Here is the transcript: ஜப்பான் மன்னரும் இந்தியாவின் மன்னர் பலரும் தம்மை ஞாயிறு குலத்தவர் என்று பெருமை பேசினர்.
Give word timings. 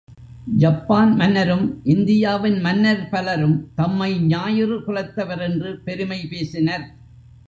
ஜப்பான் 0.57 1.11
மன்னரும் 1.15 1.65
இந்தியாவின் 1.83 2.57
மன்னர் 2.59 3.09
பலரும் 3.09 3.55
தம்மை 3.75 4.09
ஞாயிறு 4.25 4.77
குலத்தவர் 4.87 5.41
என்று 5.41 5.71
பெருமை 5.79 6.19
பேசினர். 6.25 6.85